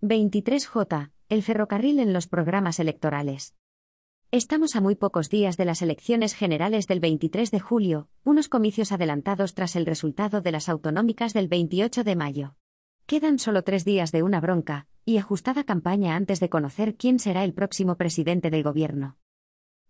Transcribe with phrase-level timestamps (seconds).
[0.00, 1.10] 23J.
[1.28, 3.56] El ferrocarril en los programas electorales.
[4.30, 8.92] Estamos a muy pocos días de las elecciones generales del 23 de julio, unos comicios
[8.92, 12.54] adelantados tras el resultado de las autonómicas del 28 de mayo.
[13.06, 17.42] Quedan solo tres días de una bronca y ajustada campaña antes de conocer quién será
[17.42, 19.16] el próximo presidente del gobierno.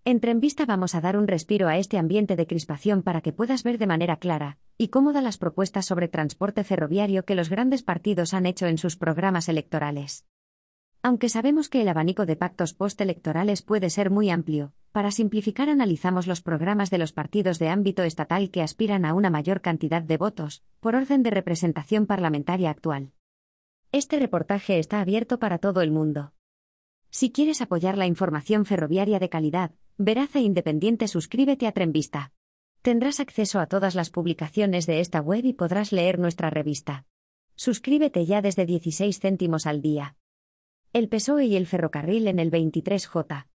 [0.09, 3.63] En Trenvista vamos a dar un respiro a este ambiente de crispación para que puedas
[3.63, 8.33] ver de manera clara y cómoda las propuestas sobre transporte ferroviario que los grandes partidos
[8.33, 10.25] han hecho en sus programas electorales.
[11.03, 16.27] Aunque sabemos que el abanico de pactos postelectorales puede ser muy amplio, para simplificar analizamos
[16.27, 20.17] los programas de los partidos de ámbito estatal que aspiran a una mayor cantidad de
[20.17, 23.13] votos, por orden de representación parlamentaria actual.
[23.93, 26.33] Este reportaje está abierto para todo el mundo.
[27.11, 32.33] Si quieres apoyar la información ferroviaria de calidad, veraz e independiente, suscríbete a Trenvista.
[32.83, 37.05] Tendrás acceso a todas las publicaciones de esta web y podrás leer nuestra revista.
[37.57, 40.17] Suscríbete ya desde 16 céntimos al día.
[40.93, 43.49] El PSOE y el ferrocarril en el 23J.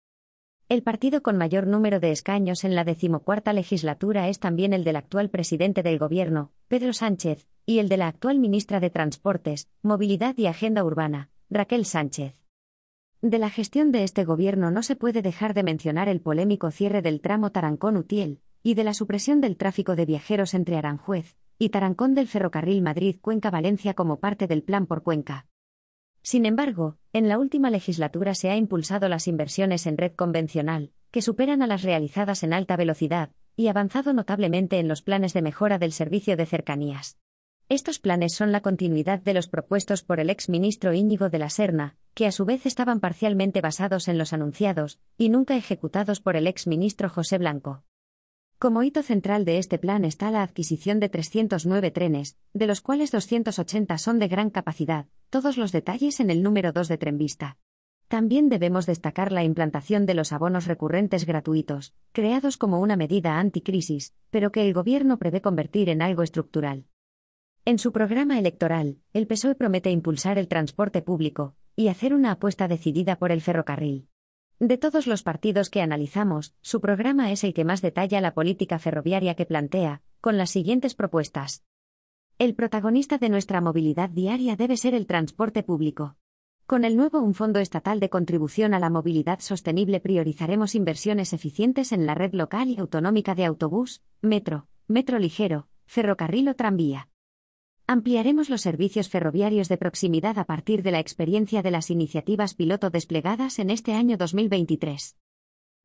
[0.67, 4.95] El partido con mayor número de escaños en la decimocuarta legislatura es también el del
[4.95, 10.36] actual presidente del Gobierno, Pedro Sánchez, y el de la actual ministra de Transportes, Movilidad
[10.38, 12.41] y Agenda Urbana, Raquel Sánchez.
[13.22, 17.03] De la gestión de este Gobierno no se puede dejar de mencionar el polémico cierre
[17.03, 22.16] del tramo Tarancón-Utiel, y de la supresión del tráfico de viajeros entre Aranjuez y Tarancón
[22.16, 25.45] del ferrocarril Madrid-Cuenca-Valencia como parte del Plan por Cuenca.
[26.23, 31.22] Sin embargo, en la última legislatura se ha impulsado las inversiones en red convencional, que
[31.22, 35.78] superan a las realizadas en alta velocidad, y avanzado notablemente en los planes de mejora
[35.78, 37.19] del servicio de cercanías.
[37.72, 41.50] Estos planes son la continuidad de los propuestos por el ex ministro Íñigo de la
[41.50, 46.36] Serna, que a su vez estaban parcialmente basados en los anunciados, y nunca ejecutados por
[46.36, 47.86] el ex ministro José Blanco.
[48.59, 53.09] Como hito central de este plan está la adquisición de 309 trenes, de los cuales
[53.09, 57.58] 280 son de gran capacidad, todos los detalles en el número 2 de Trenvista.
[58.09, 64.13] También debemos destacar la implantación de los abonos recurrentes gratuitos, creados como una medida anticrisis,
[64.30, 66.91] pero que el Gobierno prevé convertir en algo estructural.
[67.63, 72.67] En su programa electoral, el PSOE promete impulsar el transporte público y hacer una apuesta
[72.67, 74.07] decidida por el ferrocarril.
[74.57, 78.79] De todos los partidos que analizamos, su programa es el que más detalla la política
[78.79, 81.63] ferroviaria que plantea, con las siguientes propuestas.
[82.39, 86.16] El protagonista de nuestra movilidad diaria debe ser el transporte público.
[86.66, 91.91] Con el nuevo Un Fondo Estatal de Contribución a la Movilidad Sostenible priorizaremos inversiones eficientes
[91.91, 97.10] en la red local y autonómica de autobús, metro, metro ligero, ferrocarril o tranvía.
[97.91, 102.90] Ampliaremos los servicios ferroviarios de proximidad a partir de la experiencia de las iniciativas piloto
[102.90, 105.18] desplegadas en este año 2023.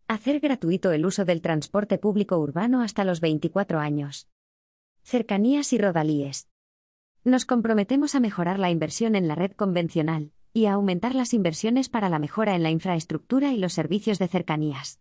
[0.06, 4.28] Hacer gratuito el uso del transporte público urbano hasta los 24 años.
[5.02, 6.48] Cercanías y rodalíes.
[7.24, 11.88] Nos comprometemos a mejorar la inversión en la red convencional y a aumentar las inversiones
[11.88, 15.00] para la mejora en la infraestructura y los servicios de cercanías.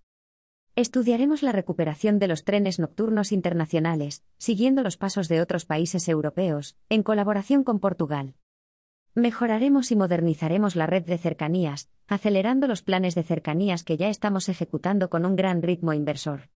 [0.78, 6.76] Estudiaremos la recuperación de los trenes nocturnos internacionales, siguiendo los pasos de otros países europeos,
[6.90, 8.36] en colaboración con Portugal.
[9.14, 14.50] Mejoraremos y modernizaremos la red de cercanías, acelerando los planes de cercanías que ya estamos
[14.50, 16.50] ejecutando con un gran ritmo inversor.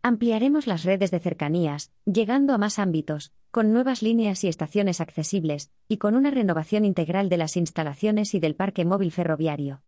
[0.00, 5.72] Ampliaremos las redes de cercanías, llegando a más ámbitos, con nuevas líneas y estaciones accesibles,
[5.88, 9.82] y con una renovación integral de las instalaciones y del parque móvil ferroviario.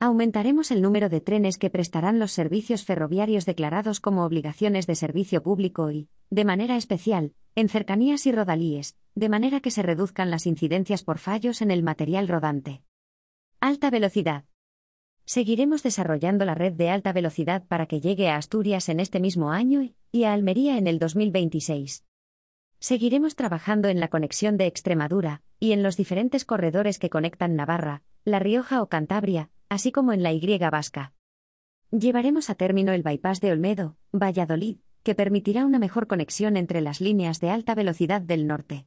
[0.00, 5.42] Aumentaremos el número de trenes que prestarán los servicios ferroviarios declarados como obligaciones de servicio
[5.42, 10.46] público y, de manera especial, en cercanías y rodalíes, de manera que se reduzcan las
[10.46, 12.84] incidencias por fallos en el material rodante.
[13.58, 14.44] Alta velocidad.
[15.24, 19.50] Seguiremos desarrollando la red de alta velocidad para que llegue a Asturias en este mismo
[19.50, 22.04] año y a Almería en el 2026.
[22.78, 28.04] Seguiremos trabajando en la conexión de Extremadura y en los diferentes corredores que conectan Navarra,
[28.24, 31.12] La Rioja o Cantabria, así como en la Y vasca.
[31.90, 37.00] Llevaremos a término el bypass de Olmedo, Valladolid, que permitirá una mejor conexión entre las
[37.00, 38.86] líneas de alta velocidad del norte.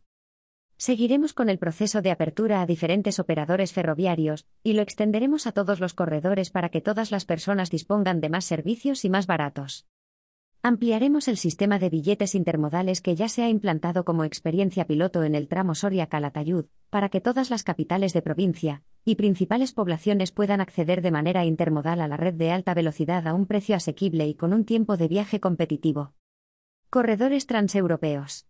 [0.78, 5.80] Seguiremos con el proceso de apertura a diferentes operadores ferroviarios, y lo extenderemos a todos
[5.80, 9.88] los corredores para que todas las personas dispongan de más servicios y más baratos.
[10.64, 15.34] Ampliaremos el sistema de billetes intermodales que ya se ha implantado como experiencia piloto en
[15.34, 21.02] el tramo Soria-Calatayud, para que todas las capitales de provincia y principales poblaciones puedan acceder
[21.02, 24.54] de manera intermodal a la red de alta velocidad a un precio asequible y con
[24.54, 26.14] un tiempo de viaje competitivo.
[26.90, 28.48] Corredores transeuropeos.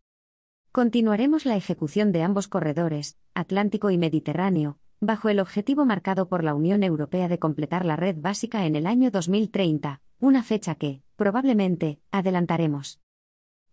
[0.71, 6.53] Continuaremos la ejecución de ambos corredores, Atlántico y Mediterráneo, bajo el objetivo marcado por la
[6.53, 11.99] Unión Europea de completar la red básica en el año 2030, una fecha que, probablemente,
[12.11, 13.01] adelantaremos.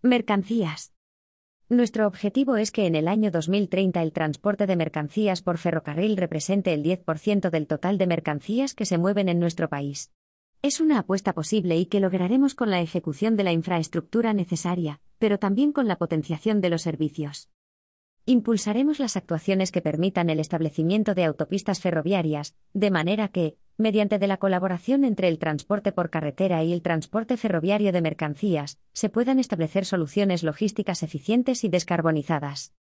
[0.03, 0.93] Mercancías.
[1.71, 6.73] Nuestro objetivo es que en el año 2030 el transporte de mercancías por ferrocarril represente
[6.73, 10.11] el 10% del total de mercancías que se mueven en nuestro país.
[10.63, 15.39] Es una apuesta posible y que lograremos con la ejecución de la infraestructura necesaria, pero
[15.39, 17.51] también con la potenciación de los servicios.
[18.25, 24.27] Impulsaremos las actuaciones que permitan el establecimiento de autopistas ferroviarias, de manera que, mediante de
[24.27, 29.39] la colaboración entre el transporte por carretera y el transporte ferroviario de mercancías, se puedan
[29.39, 32.75] establecer soluciones logísticas eficientes y descarbonizadas.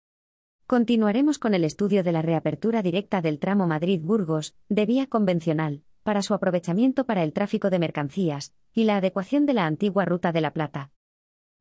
[0.65, 6.21] Continuaremos con el estudio de la reapertura directa del tramo Madrid-Burgos, de vía convencional, para
[6.21, 10.41] su aprovechamiento para el tráfico de mercancías, y la adecuación de la antigua Ruta de
[10.41, 10.91] la Plata.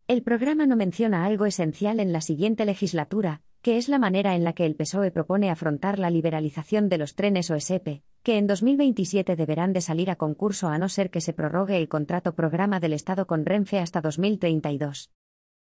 [0.09, 4.45] El programa no menciona algo esencial en la siguiente legislatura, que es la manera en
[4.45, 9.37] la que el PSOE propone afrontar la liberalización de los trenes OSP, que en 2027
[9.37, 12.93] deberán de salir a concurso a no ser que se prorrogue el contrato programa del
[12.93, 15.13] Estado con Renfe hasta 2032.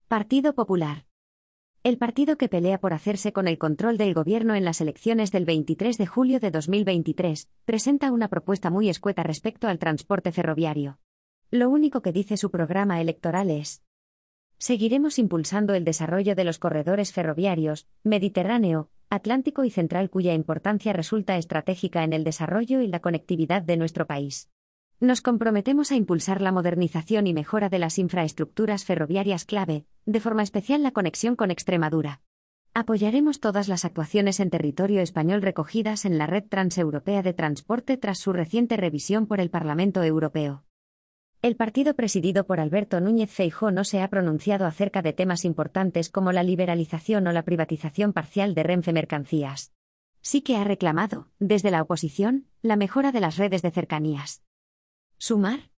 [0.08, 1.04] Partido Popular.
[1.82, 5.44] El partido que pelea por hacerse con el control del gobierno en las elecciones del
[5.44, 11.00] 23 de julio de 2023, presenta una propuesta muy escueta respecto al transporte ferroviario.
[11.50, 13.82] Lo único que dice su programa electoral es
[14.56, 21.38] Seguiremos impulsando el desarrollo de los corredores ferroviarios, Mediterráneo, Atlántico y Central cuya importancia resulta
[21.38, 24.50] estratégica en el desarrollo y la conectividad de nuestro país.
[25.00, 30.42] Nos comprometemos a impulsar la modernización y mejora de las infraestructuras ferroviarias clave, de forma
[30.42, 32.20] especial la conexión con Extremadura.
[32.74, 38.18] Apoyaremos todas las actuaciones en territorio español recogidas en la Red Transeuropea de Transporte tras
[38.18, 40.64] su reciente revisión por el Parlamento Europeo.
[41.40, 46.10] El partido presidido por Alberto Núñez Feijó no se ha pronunciado acerca de temas importantes
[46.10, 49.72] como la liberalización o la privatización parcial de Renfe Mercancías.
[50.20, 54.42] Sí que ha reclamado, desde la oposición, la mejora de las redes de cercanías.
[55.16, 55.70] ¿Sumar?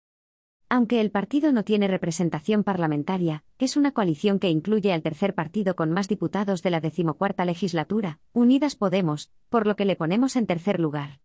[0.69, 5.75] Aunque el partido no tiene representación parlamentaria, es una coalición que incluye al tercer partido
[5.75, 10.45] con más diputados de la decimocuarta legislatura, Unidas Podemos, por lo que le ponemos en
[10.45, 11.19] tercer lugar.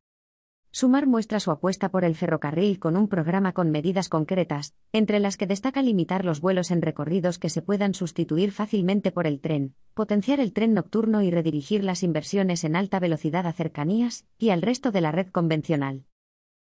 [0.77, 5.37] Sumar muestra su apuesta por el ferrocarril con un programa con medidas concretas, entre las
[5.37, 9.77] que destaca limitar los vuelos en recorridos que se puedan sustituir fácilmente por el tren,
[9.95, 14.63] potenciar el tren nocturno y redirigir las inversiones en alta velocidad a cercanías y al
[14.63, 16.07] resto de la red convencional.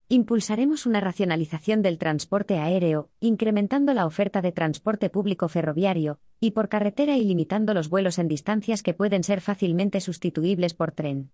[0.08, 6.70] Impulsaremos una racionalización del transporte aéreo, incrementando la oferta de transporte público ferroviario y por
[6.70, 11.32] carretera y limitando los vuelos en distancias que pueden ser fácilmente sustituibles por tren.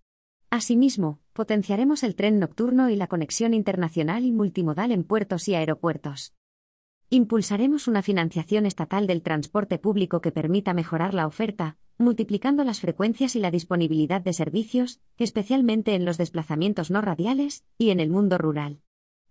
[0.49, 6.33] Asimismo, potenciaremos el tren nocturno y la conexión internacional y multimodal en puertos y aeropuertos.
[7.09, 13.35] Impulsaremos una financiación estatal del transporte público que permita mejorar la oferta, multiplicando las frecuencias
[13.35, 18.37] y la disponibilidad de servicios, especialmente en los desplazamientos no radiales y en el mundo
[18.37, 18.81] rural.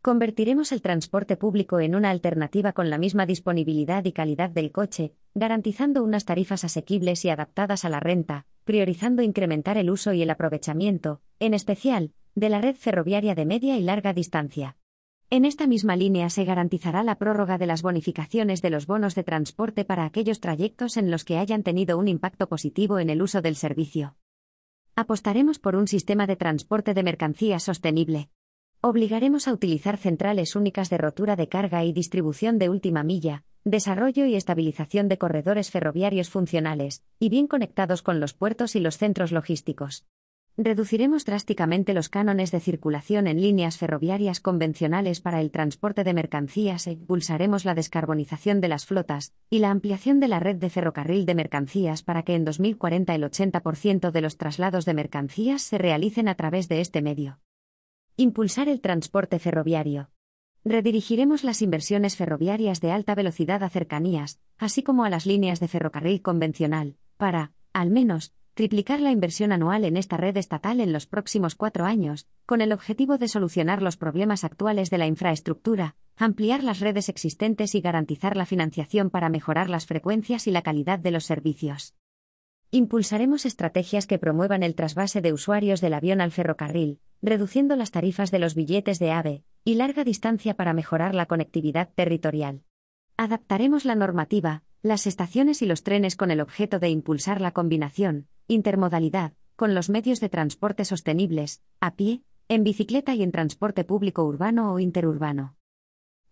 [0.04, 5.14] Convertiremos el transporte público en una alternativa con la misma disponibilidad y calidad del coche,
[5.34, 10.28] garantizando unas tarifas asequibles y adaptadas a la renta, priorizando incrementar el uso y el
[10.28, 14.76] aprovechamiento, en especial, de la red ferroviaria de media y larga distancia.
[15.30, 19.24] En esta misma línea se garantizará la prórroga de las bonificaciones de los bonos de
[19.24, 23.40] transporte para aquellos trayectos en los que hayan tenido un impacto positivo en el uso
[23.40, 24.16] del servicio.
[24.96, 28.28] Apostaremos por un sistema de transporte de mercancías sostenible.
[28.86, 34.26] Obligaremos a utilizar centrales únicas de rotura de carga y distribución de última milla, desarrollo
[34.26, 39.32] y estabilización de corredores ferroviarios funcionales, y bien conectados con los puertos y los centros
[39.32, 40.04] logísticos.
[40.58, 46.86] Reduciremos drásticamente los cánones de circulación en líneas ferroviarias convencionales para el transporte de mercancías
[46.86, 51.24] e impulsaremos la descarbonización de las flotas y la ampliación de la red de ferrocarril
[51.24, 56.28] de mercancías para que en 2040 el 80% de los traslados de mercancías se realicen
[56.28, 57.38] a través de este medio.
[58.16, 60.08] Impulsar el transporte ferroviario.
[60.64, 65.66] Redirigiremos las inversiones ferroviarias de alta velocidad a cercanías, así como a las líneas de
[65.66, 71.06] ferrocarril convencional, para, al menos, triplicar la inversión anual en esta red estatal en los
[71.06, 76.62] próximos cuatro años, con el objetivo de solucionar los problemas actuales de la infraestructura, ampliar
[76.62, 81.10] las redes existentes y garantizar la financiación para mejorar las frecuencias y la calidad de
[81.10, 81.96] los servicios.
[82.70, 88.30] Impulsaremos estrategias que promuevan el trasvase de usuarios del avión al ferrocarril, reduciendo las tarifas
[88.30, 92.62] de los billetes de AVE y larga distancia para mejorar la conectividad territorial.
[93.16, 98.28] Adaptaremos la normativa, las estaciones y los trenes con el objeto de impulsar la combinación,
[98.46, 104.24] intermodalidad, con los medios de transporte sostenibles, a pie, en bicicleta y en transporte público
[104.24, 105.56] urbano o interurbano.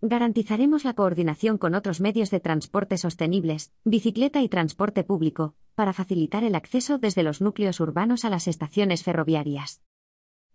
[0.03, 6.45] Garantizaremos la coordinación con otros medios de transporte sostenibles, bicicleta y transporte público, para facilitar
[6.45, 9.81] el acceso desde los núcleos urbanos a las estaciones ferroviarias.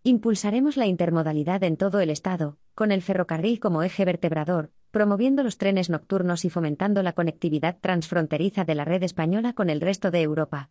[0.07, 5.57] Impulsaremos la intermodalidad en todo el Estado, con el ferrocarril como eje vertebrador, promoviendo los
[5.57, 10.21] trenes nocturnos y fomentando la conectividad transfronteriza de la red española con el resto de
[10.21, 10.69] Europa.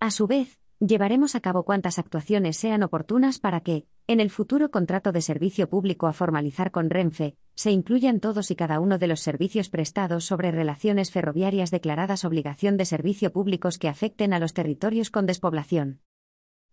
[0.00, 4.70] A su vez, llevaremos a cabo cuantas actuaciones sean oportunas para que, en el futuro
[4.70, 9.06] contrato de servicio público a formalizar con Renfe, se incluyan todos y cada uno de
[9.06, 14.52] los servicios prestados sobre relaciones ferroviarias declaradas obligación de servicio públicos que afecten a los
[14.52, 16.00] territorios con despoblación.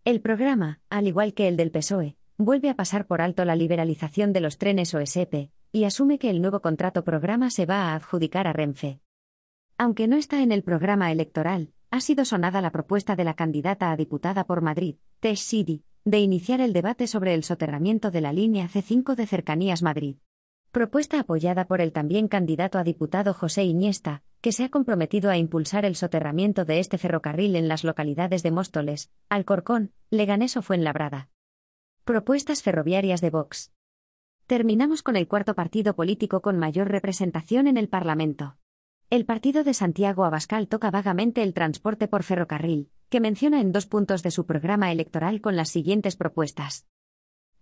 [0.04, 4.34] El programa, al igual que el del PSOE, vuelve a pasar por alto la liberalización
[4.34, 8.48] de los trenes OSP, y asume que el nuevo contrato programa se va a adjudicar
[8.48, 9.00] a Renfe.
[9.78, 13.92] Aunque no está en el programa electoral, ha sido sonada la propuesta de la candidata
[13.92, 18.34] a diputada por Madrid, Tesh Sidi, de iniciar el debate sobre el soterramiento de la
[18.34, 20.16] línea C5 de Cercanías Madrid.
[20.72, 25.38] Propuesta apoyada por el también candidato a diputado José Iniesta, que se ha comprometido a
[25.38, 31.30] impulsar el soterramiento de este ferrocarril en las localidades de Móstoles, Alcorcón, Leganés o Fuenlabrada.
[32.04, 33.72] Propuestas ferroviarias de Vox.
[34.48, 38.58] Terminamos con el cuarto partido político con mayor representación en el Parlamento.
[39.12, 43.86] El partido de Santiago Abascal toca vagamente el transporte por ferrocarril, que menciona en dos
[43.86, 46.88] puntos de su programa electoral con las siguientes propuestas.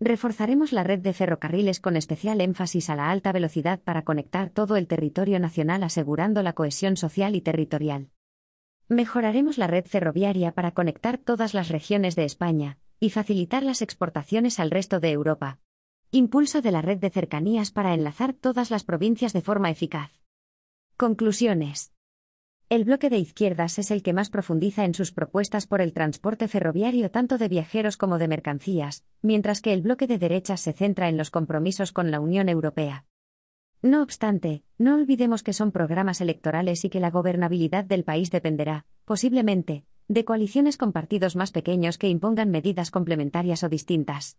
[0.02, 4.78] Reforzaremos la red de ferrocarriles con especial énfasis a la alta velocidad para conectar todo
[4.78, 8.10] el territorio nacional asegurando la cohesión social y territorial.
[8.88, 14.60] Mejoraremos la red ferroviaria para conectar todas las regiones de España y facilitar las exportaciones
[14.60, 15.60] al resto de Europa.
[16.12, 20.12] Impulso de la red de cercanías para enlazar todas las provincias de forma eficaz.
[20.96, 21.92] Conclusiones.
[22.70, 26.48] El bloque de izquierdas es el que más profundiza en sus propuestas por el transporte
[26.48, 31.10] ferroviario tanto de viajeros como de mercancías, mientras que el bloque de derechas se centra
[31.10, 33.06] en los compromisos con la Unión Europea.
[33.82, 38.86] No obstante, no olvidemos que son programas electorales y que la gobernabilidad del país dependerá,
[39.04, 44.38] posiblemente, de coaliciones con partidos más pequeños que impongan medidas complementarias o distintas.